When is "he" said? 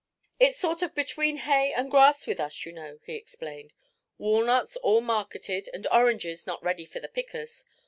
3.05-3.13